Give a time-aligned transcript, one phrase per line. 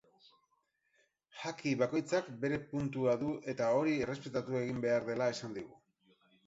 [1.41, 5.81] Jaki bakoitzak bere puntua du eta hori errespetatu egin behar dela esan digu.